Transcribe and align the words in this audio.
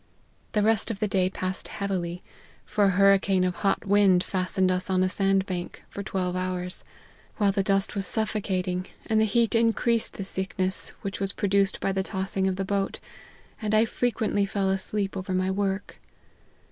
The 0.53 0.63
rest 0.63 0.89
of 0.89 0.99
the 0.99 1.07
day 1.07 1.29
passed 1.29 1.67
heavily; 1.67 2.23
for 2.65 2.85
a 2.85 2.89
hurricane 2.89 3.43
of 3.43 3.57
hot 3.57 3.85
wind 3.85 4.23
fast 4.23 4.57
ened 4.57 4.71
us 4.71 4.89
on 4.89 5.03
a 5.03 5.09
sand 5.09 5.45
bank, 5.45 5.83
for 5.89 6.01
twelve 6.01 6.35
hours; 6.35 6.83
while 7.37 7.51
the 7.51 7.61
dust 7.61 7.93
was 7.93 8.07
suffocating, 8.07 8.87
and 9.05 9.21
the 9.21 9.25
heat 9.25 9.53
increased 9.53 10.13
the 10.15 10.23
sickness 10.23 10.89
which 11.01 11.19
was 11.19 11.33
produced 11.33 11.79
by 11.79 11.91
the 11.91 12.01
tossing 12.01 12.47
of 12.47 12.55
the 12.55 12.65
boat, 12.65 12.99
and 13.61 13.75
I 13.75 13.85
frequently 13.85 14.43
fell 14.47 14.71
asleep 14.71 15.15
over 15.15 15.33
my 15.35 15.51
work. 15.51 15.99